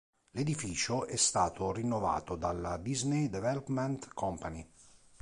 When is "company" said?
4.15-4.67